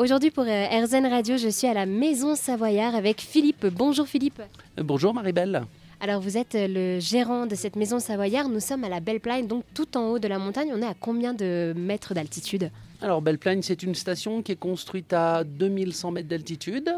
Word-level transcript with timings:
Aujourd'hui 0.00 0.30
pour 0.30 0.44
euh, 0.44 0.66
RZN 0.82 1.04
Radio, 1.04 1.36
je 1.36 1.50
suis 1.50 1.66
à 1.66 1.74
la 1.74 1.84
Maison 1.84 2.34
Savoyard 2.34 2.94
avec 2.94 3.20
Philippe. 3.20 3.66
Bonjour 3.66 4.06
Philippe. 4.06 4.40
Euh, 4.78 4.82
bonjour 4.82 5.12
Marie-Belle. 5.12 5.66
Alors 6.00 6.22
vous 6.22 6.38
êtes 6.38 6.54
euh, 6.54 6.68
le 6.68 7.00
gérant 7.00 7.44
de 7.44 7.54
cette 7.54 7.76
Maison 7.76 7.98
Savoyard. 7.98 8.48
Nous 8.48 8.60
sommes 8.60 8.82
à 8.84 8.88
la 8.88 9.00
Belle 9.00 9.20
Plaine, 9.20 9.46
donc 9.46 9.62
tout 9.74 9.98
en 9.98 10.06
haut 10.06 10.18
de 10.18 10.26
la 10.26 10.38
montagne. 10.38 10.70
On 10.72 10.80
est 10.80 10.86
à 10.86 10.94
combien 10.98 11.34
de 11.34 11.74
mètres 11.76 12.14
d'altitude 12.14 12.70
Alors 13.02 13.20
Belle 13.20 13.36
Plaine, 13.36 13.60
c'est 13.60 13.82
une 13.82 13.94
station 13.94 14.40
qui 14.40 14.52
est 14.52 14.56
construite 14.56 15.12
à 15.12 15.44
2100 15.44 16.12
mètres 16.12 16.28
d'altitude. 16.28 16.90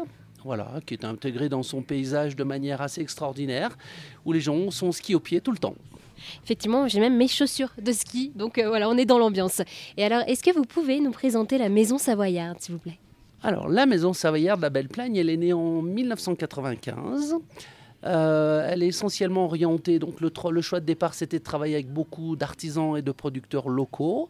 Voilà, 0.45 0.71
qui 0.85 0.93
est 0.93 1.03
intégrée 1.03 1.49
dans 1.49 1.63
son 1.63 1.81
paysage 1.81 2.37
de 2.37 2.45
manière 2.45 2.79
assez 2.79 3.01
extraordinaire, 3.01 3.77
où 4.23 4.31
les 4.31 4.39
gens 4.39 4.71
sont 4.71 4.93
ski 4.93 5.13
au 5.13 5.19
pied 5.19 5.41
tout 5.41 5.51
le 5.51 5.57
temps. 5.57 5.75
Effectivement, 6.43 6.87
j'ai 6.87 6.99
même 6.99 7.17
mes 7.17 7.27
chaussures 7.27 7.71
de 7.81 7.91
ski, 7.91 8.31
donc 8.35 8.57
euh, 8.57 8.67
voilà, 8.67 8.89
on 8.89 8.97
est 8.97 9.05
dans 9.05 9.19
l'ambiance. 9.19 9.61
Et 9.97 10.03
alors, 10.03 10.21
est-ce 10.27 10.43
que 10.43 10.51
vous 10.51 10.63
pouvez 10.63 10.99
nous 10.99 11.11
présenter 11.11 11.57
la 11.57 11.69
maison 11.69 11.97
savoyarde, 11.97 12.59
s'il 12.59 12.75
vous 12.75 12.79
plaît? 12.79 12.99
Alors, 13.41 13.67
la 13.67 13.85
maison 13.85 14.13
savoyarde 14.13 14.59
de 14.59 14.63
la 14.63 14.69
Belle 14.69 14.87
Plagne, 14.87 15.15
elle 15.15 15.29
est 15.29 15.37
née 15.37 15.53
en 15.53 15.81
1995. 15.81 17.35
Euh, 18.05 18.67
elle 18.69 18.83
est 18.83 18.87
essentiellement 18.87 19.45
orientée, 19.45 19.97
donc 19.97 20.19
le, 20.19 20.61
choix 20.61 20.81
de 20.81 20.85
départ 20.85 21.13
c'était 21.13 21.39
de 21.39 21.43
travailler 21.43 21.75
avec 21.75 21.87
beaucoup 21.87 22.35
d'artisans 22.35 22.97
et 22.97 23.01
de 23.01 23.11
producteurs 23.11 23.69
locaux. 23.69 24.29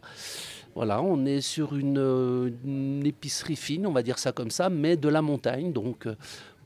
Voilà, 0.76 1.02
on 1.02 1.24
est 1.24 1.40
sur 1.40 1.74
une, 1.74 2.52
une, 2.64 3.04
épicerie 3.04 3.56
fine, 3.56 3.86
on 3.86 3.92
va 3.92 4.02
dire 4.02 4.18
ça 4.18 4.32
comme 4.32 4.50
ça, 4.50 4.70
mais 4.70 4.96
de 4.96 5.08
la 5.08 5.22
montagne. 5.22 5.72
Donc, 5.72 6.06
euh, 6.06 6.14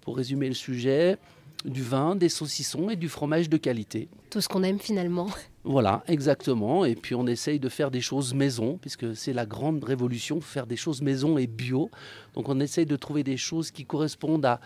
pour 0.03 0.17
résumer 0.17 0.49
le 0.49 0.55
sujet, 0.55 1.19
du 1.65 1.83
vin, 1.83 2.15
des 2.15 2.29
saucissons 2.29 2.89
et 2.91 2.97
du 2.97 3.09
fromage 3.09 3.49
de 3.49 3.57
qualité. 3.57 4.09
Tout 4.31 4.41
ce 4.41 4.49
qu'on 4.49 4.63
aime 4.63 4.79
finalement. 4.79 5.29
Voilà, 5.65 6.03
exactement. 6.07 6.87
Et 6.87 6.95
puis 6.95 7.15
on 7.15 7.27
essaye 7.27 7.61
de 7.61 7.69
faire 7.69 7.91
des 7.91 8.01
choses 8.01 8.33
maison, 8.33 8.79
puisque 8.81 9.15
c'est 9.15 9.35
la 9.35 9.45
grande 9.45 9.85
révolution, 9.85 10.41
faire 10.41 10.67
des 10.67 10.77
choses 10.77 11.03
maison 11.03 11.37
et 11.37 11.47
bio. 11.47 11.91
Donc 12.33 12.49
on 12.49 12.59
essaye 12.59 12.87
de 12.87 12.97
trouver 12.97 13.23
des 13.23 13.37
choses 13.37 13.71
qui 13.71 13.85
correspondent 13.85 14.47
à 14.47 14.61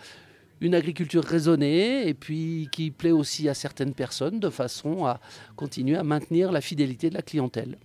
une 0.61 0.73
agriculture 0.73 1.25
raisonnée 1.25 2.07
et 2.07 2.13
puis 2.13 2.69
qui 2.71 2.89
plaît 2.89 3.11
aussi 3.11 3.49
à 3.49 3.53
certaines 3.53 3.93
personnes 3.93 4.39
de 4.39 4.49
façon 4.49 5.05
à 5.05 5.19
continuer 5.57 5.97
à 5.97 6.03
maintenir 6.03 6.53
la 6.53 6.61
fidélité 6.61 7.09
de 7.09 7.15
la 7.15 7.21
clientèle. 7.21 7.77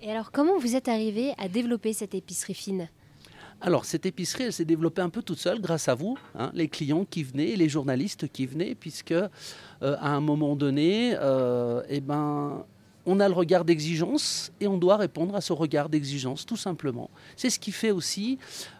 Et 0.00 0.10
alors 0.10 0.32
comment 0.32 0.58
vous 0.58 0.74
êtes 0.74 0.88
arrivé 0.88 1.32
à 1.36 1.48
développer 1.48 1.92
cette 1.92 2.14
épicerie 2.14 2.54
fine? 2.54 2.88
Alors, 3.64 3.84
cette 3.84 4.06
épicerie, 4.06 4.42
elle 4.44 4.52
s'est 4.52 4.64
développée 4.64 5.02
un 5.02 5.08
peu 5.08 5.22
toute 5.22 5.38
seule 5.38 5.60
grâce 5.60 5.88
à 5.88 5.94
vous, 5.94 6.18
hein, 6.36 6.50
les 6.52 6.66
clients 6.66 7.04
qui 7.08 7.22
venaient, 7.22 7.54
les 7.54 7.68
journalistes 7.68 8.26
qui 8.26 8.44
venaient, 8.44 8.74
puisque 8.74 9.12
euh, 9.12 9.28
à 9.80 10.08
un 10.08 10.20
moment 10.20 10.56
donné, 10.56 11.14
euh, 11.14 11.80
eh 11.88 12.00
ben, 12.00 12.64
on 13.06 13.20
a 13.20 13.28
le 13.28 13.34
regard 13.34 13.64
d'exigence 13.64 14.50
et 14.60 14.66
on 14.66 14.78
doit 14.78 14.96
répondre 14.96 15.36
à 15.36 15.40
ce 15.40 15.52
regard 15.52 15.88
d'exigence, 15.88 16.44
tout 16.44 16.56
simplement. 16.56 17.08
C'est 17.36 17.50
ce 17.50 17.60
qui 17.60 17.70
fait 17.70 17.92
aussi 17.92 18.36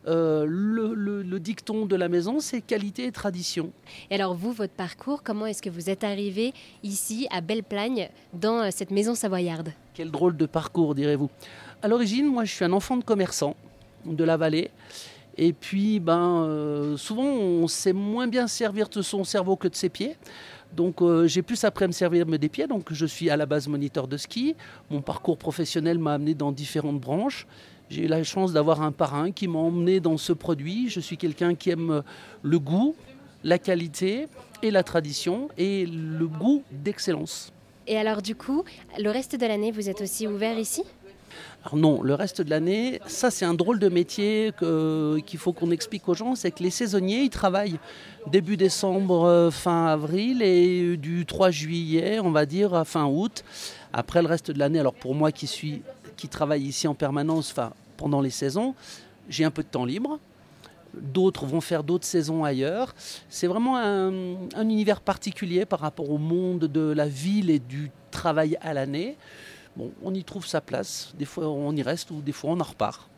euh, 0.08 0.44
le, 0.48 0.94
le, 0.94 1.38
dicton 1.38 1.86
de 1.86 1.94
la 1.94 2.08
maison, 2.08 2.40
c'est 2.40 2.60
qualité 2.60 3.04
et 3.04 3.12
tradition. 3.12 3.70
Et 4.10 4.16
alors 4.16 4.34
vous, 4.34 4.50
votre 4.50 4.74
parcours, 4.74 5.22
comment 5.22 5.46
est-ce 5.46 5.62
que 5.62 5.70
vous 5.70 5.90
êtes 5.90 6.02
arrivé 6.02 6.54
ici, 6.82 7.28
à 7.30 7.40
Belle-Plagne, 7.40 8.10
dans 8.32 8.68
cette 8.72 8.90
maison 8.90 9.14
savoyarde? 9.14 9.72
Quel 9.94 10.10
drôle 10.10 10.36
de 10.36 10.46
parcours, 10.46 10.96
direz-vous. 10.96 11.30
À 11.82 11.88
l'origine, 11.88 12.26
moi, 12.26 12.44
je 12.44 12.52
suis 12.52 12.64
un 12.64 12.72
enfant 12.72 12.96
de 12.96 13.04
commerçant 13.04 13.54
de 14.04 14.24
la 14.24 14.36
vallée. 14.36 14.70
Et 15.38 15.52
puis, 15.52 15.98
ben, 15.98 16.44
euh, 16.44 16.96
souvent, 16.96 17.24
on 17.24 17.66
sait 17.66 17.92
moins 17.92 18.26
bien 18.26 18.46
servir 18.46 18.88
de 18.88 19.02
son 19.02 19.24
cerveau 19.24 19.56
que 19.56 19.68
de 19.68 19.74
ses 19.74 19.88
pieds. 19.88 20.16
Donc, 20.74 21.00
euh, 21.00 21.26
j'ai 21.26 21.42
plus 21.42 21.64
après 21.64 21.86
me 21.86 21.92
servir 21.92 22.26
des 22.26 22.48
pieds. 22.48 22.66
Donc, 22.66 22.92
je 22.92 23.06
suis 23.06 23.30
à 23.30 23.36
la 23.36 23.46
base 23.46 23.68
moniteur 23.68 24.08
de 24.08 24.16
ski. 24.16 24.54
Mon 24.90 25.00
parcours 25.00 25.38
professionnel 25.38 25.98
m'a 25.98 26.14
amené 26.14 26.34
dans 26.34 26.52
différentes 26.52 27.00
branches. 27.00 27.46
J'ai 27.88 28.04
eu 28.04 28.08
la 28.08 28.22
chance 28.24 28.52
d'avoir 28.52 28.82
un 28.82 28.92
parrain 28.92 29.32
qui 29.32 29.48
m'a 29.48 29.58
emmené 29.58 30.00
dans 30.00 30.16
ce 30.16 30.32
produit. 30.32 30.88
Je 30.88 31.00
suis 31.00 31.16
quelqu'un 31.16 31.54
qui 31.54 31.70
aime 31.70 32.02
le 32.42 32.58
goût, 32.58 32.94
la 33.44 33.58
qualité 33.58 34.28
et 34.62 34.70
la 34.70 34.82
tradition 34.82 35.48
et 35.58 35.84
le 35.86 36.26
goût 36.26 36.62
d'excellence. 36.70 37.52
Et 37.86 37.98
alors, 37.98 38.22
du 38.22 38.34
coup, 38.34 38.64
le 38.98 39.10
reste 39.10 39.36
de 39.36 39.44
l'année, 39.44 39.72
vous 39.72 39.88
êtes 39.88 40.00
aussi 40.00 40.26
ouvert 40.26 40.58
ici? 40.58 40.84
Alors 41.64 41.76
non, 41.76 42.02
le 42.02 42.14
reste 42.14 42.42
de 42.42 42.50
l'année, 42.50 43.00
ça 43.06 43.30
c'est 43.30 43.44
un 43.44 43.54
drôle 43.54 43.78
de 43.78 43.88
métier 43.88 44.52
qu'il 44.58 45.38
faut 45.38 45.52
qu'on 45.52 45.70
explique 45.70 46.08
aux 46.08 46.14
gens, 46.14 46.34
c'est 46.34 46.50
que 46.50 46.62
les 46.62 46.70
saisonniers, 46.70 47.22
ils 47.22 47.30
travaillent 47.30 47.78
début 48.26 48.56
décembre, 48.56 49.24
euh, 49.24 49.50
fin 49.52 49.86
avril 49.86 50.42
et 50.42 50.96
du 50.96 51.24
3 51.24 51.50
juillet, 51.50 52.18
on 52.18 52.32
va 52.32 52.46
dire, 52.46 52.74
à 52.74 52.84
fin 52.84 53.06
août. 53.06 53.44
Après 53.92 54.22
le 54.22 54.28
reste 54.28 54.50
de 54.50 54.58
l'année, 54.58 54.80
alors 54.80 54.94
pour 54.94 55.14
moi 55.14 55.30
qui, 55.30 55.80
travaille 56.28 56.62
ici 56.62 56.88
en 56.88 56.94
permanence, 56.94 57.54
pendant 57.96 58.20
les 58.20 58.30
saisons, 58.30 58.74
j'ai 59.28 59.44
un 59.44 59.50
peu 59.50 59.62
de 59.62 59.68
temps 59.68 59.84
libre. 59.84 60.18
D'autres 60.94 61.46
vont 61.46 61.60
faire 61.60 61.84
d'autres 61.84 62.04
saisons 62.04 62.44
ailleurs. 62.44 62.94
C'est 63.28 63.46
vraiment 63.46 63.76
un 63.76 64.68
univers 64.68 65.00
particulier 65.00 65.64
par 65.64 65.80
rapport 65.80 66.10
au 66.10 66.18
monde 66.18 66.64
de 66.64 66.92
la 66.92 67.06
ville 67.06 67.50
et 67.50 67.58
du 67.58 67.90
travail 68.10 68.58
à 68.60 68.74
l'année. 68.74 69.16
Bon, 69.76 69.90
on 70.02 70.14
y 70.14 70.22
trouve 70.24 70.46
sa 70.46 70.60
place. 70.60 71.12
Des 71.18 71.24
fois, 71.24 71.48
on 71.48 71.74
y 71.74 71.82
reste 71.82 72.10
ou 72.10 72.20
des 72.20 72.32
fois, 72.32 72.50
on 72.50 72.60
en 72.60 72.64
repart. 72.64 73.08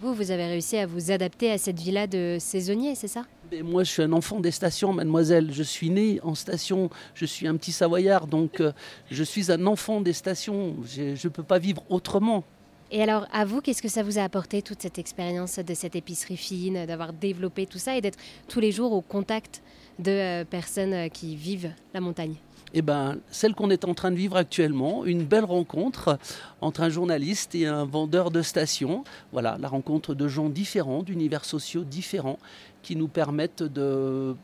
Vous, 0.00 0.12
vous 0.12 0.30
avez 0.30 0.46
réussi 0.46 0.76
à 0.76 0.86
vous 0.86 1.10
adapter 1.10 1.50
à 1.52 1.58
cette 1.58 1.78
villa 1.78 2.06
de 2.06 2.36
saisonnier, 2.40 2.94
c'est 2.94 3.08
ça? 3.08 3.24
Moi, 3.62 3.84
je 3.84 3.90
suis 3.90 4.02
un 4.02 4.12
enfant 4.12 4.40
des 4.40 4.50
stations, 4.50 4.92
mademoiselle. 4.92 5.52
Je 5.52 5.62
suis 5.62 5.90
né 5.90 6.18
en 6.22 6.34
station. 6.34 6.90
Je 7.14 7.24
suis 7.24 7.46
un 7.46 7.56
petit 7.56 7.72
savoyard, 7.72 8.26
donc 8.26 8.60
euh, 8.60 8.72
je 9.10 9.22
suis 9.22 9.52
un 9.52 9.66
enfant 9.66 10.00
des 10.00 10.12
stations. 10.12 10.76
Je 10.84 11.12
ne 11.12 11.28
peux 11.32 11.44
pas 11.44 11.58
vivre 11.58 11.84
autrement. 11.88 12.44
Et 12.90 13.02
alors, 13.02 13.26
à 13.32 13.44
vous, 13.44 13.60
qu'est-ce 13.60 13.82
que 13.82 13.88
ça 13.88 14.02
vous 14.02 14.18
a 14.18 14.22
apporté, 14.22 14.62
toute 14.62 14.82
cette 14.82 14.98
expérience 14.98 15.58
de 15.58 15.74
cette 15.74 15.96
épicerie 15.96 16.36
fine, 16.36 16.86
d'avoir 16.86 17.12
développé 17.12 17.66
tout 17.66 17.78
ça 17.78 17.96
et 17.96 18.00
d'être 18.00 18.18
tous 18.48 18.60
les 18.60 18.72
jours 18.72 18.92
au 18.92 19.00
contact 19.00 19.62
de 19.98 20.10
euh, 20.10 20.44
personnes 20.44 20.92
euh, 20.92 21.08
qui 21.08 21.34
vivent 21.34 21.72
la 21.92 22.00
montagne? 22.00 22.34
Eh 22.74 22.82
ben, 22.82 23.18
celle 23.30 23.54
qu'on 23.54 23.70
est 23.70 23.84
en 23.84 23.94
train 23.94 24.10
de 24.10 24.16
vivre 24.16 24.36
actuellement, 24.36 25.04
une 25.04 25.24
belle 25.24 25.44
rencontre 25.44 26.18
entre 26.60 26.82
un 26.82 26.90
journaliste 26.90 27.54
et 27.54 27.66
un 27.66 27.84
vendeur 27.84 28.30
de 28.30 28.42
station. 28.42 29.04
Voilà, 29.32 29.56
la 29.60 29.68
rencontre 29.68 30.14
de 30.14 30.28
gens 30.28 30.48
différents, 30.48 31.02
d'univers 31.02 31.44
sociaux 31.44 31.84
différents, 31.84 32.38
qui 32.82 32.96
nous 32.96 33.08
permettent 33.08 33.62
de 33.62 34.34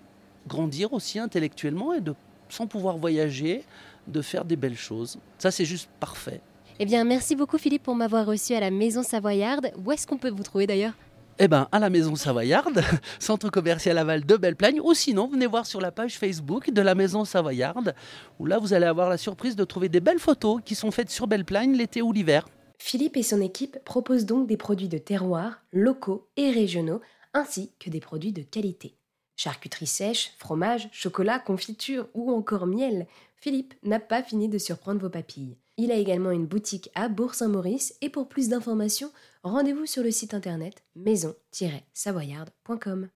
grandir 0.46 0.92
aussi 0.92 1.18
intellectuellement 1.18 1.92
et 1.92 2.00
de, 2.00 2.14
sans 2.48 2.66
pouvoir 2.66 2.96
voyager, 2.96 3.64
de 4.06 4.22
faire 4.22 4.44
des 4.44 4.56
belles 4.56 4.76
choses. 4.76 5.18
Ça, 5.38 5.50
c'est 5.50 5.64
juste 5.64 5.88
parfait. 5.98 6.40
Eh 6.78 6.86
bien, 6.86 7.04
merci 7.04 7.36
beaucoup 7.36 7.58
Philippe 7.58 7.82
pour 7.82 7.94
m'avoir 7.94 8.24
reçu 8.24 8.54
à 8.54 8.60
la 8.60 8.70
Maison 8.70 9.02
Savoyarde. 9.02 9.70
Où 9.84 9.92
est-ce 9.92 10.06
qu'on 10.06 10.16
peut 10.16 10.30
vous 10.30 10.42
trouver 10.42 10.66
d'ailleurs? 10.66 10.94
Eh 11.42 11.48
ben, 11.48 11.68
à 11.72 11.78
la 11.78 11.88
Maison 11.88 12.16
Savoyarde, 12.16 12.82
centre 13.18 13.48
commercial 13.48 13.96
aval 13.96 14.26
de 14.26 14.36
Belle-Plagne, 14.36 14.78
ou 14.82 14.92
sinon, 14.92 15.26
venez 15.26 15.46
voir 15.46 15.64
sur 15.64 15.80
la 15.80 15.90
page 15.90 16.18
Facebook 16.18 16.70
de 16.70 16.82
la 16.82 16.94
Maison 16.94 17.24
Savoyarde, 17.24 17.94
où 18.38 18.44
là, 18.44 18.58
vous 18.58 18.74
allez 18.74 18.84
avoir 18.84 19.08
la 19.08 19.16
surprise 19.16 19.56
de 19.56 19.64
trouver 19.64 19.88
des 19.88 20.00
belles 20.00 20.18
photos 20.18 20.60
qui 20.62 20.74
sont 20.74 20.90
faites 20.90 21.08
sur 21.08 21.26
Belle-Plagne 21.26 21.74
l'été 21.74 22.02
ou 22.02 22.12
l'hiver. 22.12 22.46
Philippe 22.78 23.16
et 23.16 23.22
son 23.22 23.40
équipe 23.40 23.82
proposent 23.84 24.26
donc 24.26 24.48
des 24.48 24.58
produits 24.58 24.90
de 24.90 24.98
terroir, 24.98 25.62
locaux 25.72 26.28
et 26.36 26.50
régionaux, 26.50 27.00
ainsi 27.32 27.72
que 27.78 27.88
des 27.88 28.00
produits 28.00 28.32
de 28.32 28.42
qualité. 28.42 28.98
Charcuterie 29.36 29.86
sèche, 29.86 30.34
fromage, 30.36 30.90
chocolat, 30.92 31.38
confiture 31.38 32.06
ou 32.12 32.30
encore 32.30 32.66
miel, 32.66 33.06
Philippe 33.36 33.72
n'a 33.82 33.98
pas 33.98 34.22
fini 34.22 34.50
de 34.50 34.58
surprendre 34.58 35.00
vos 35.00 35.08
papilles. 35.08 35.56
Il 35.82 35.90
a 35.90 35.96
également 35.96 36.30
une 36.30 36.44
boutique 36.44 36.90
à 36.94 37.08
Bourg-Saint-Maurice 37.08 37.94
et 38.02 38.10
pour 38.10 38.28
plus 38.28 38.50
d'informations, 38.50 39.10
rendez-vous 39.42 39.86
sur 39.86 40.02
le 40.02 40.10
site 40.10 40.34
internet 40.34 40.82
maison-savoyarde.com. 40.94 43.08